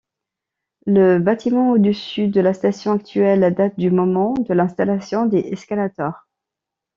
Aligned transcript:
Le 0.87 1.19
bâtiment 1.19 1.69
au-dessus 1.73 2.27
de 2.27 2.41
la 2.41 2.55
station 2.55 2.93
actuelle 2.93 3.53
date 3.53 3.77
du 3.77 3.91
moment 3.91 4.33
de 4.33 4.51
l'installation 4.55 5.27
des 5.27 5.37
escalators. 5.51 6.27